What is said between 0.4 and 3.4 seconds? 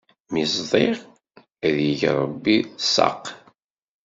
ẓdiɣ, ad ig Ṛebbi tsaq!